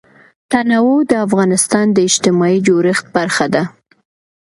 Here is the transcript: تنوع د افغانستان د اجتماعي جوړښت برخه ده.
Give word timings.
تنوع 0.51 0.99
د 1.11 1.13
افغانستان 1.25 1.85
د 1.93 1.97
اجتماعي 2.07 2.57
جوړښت 2.67 3.05
برخه 3.17 3.45
ده. 3.53 3.63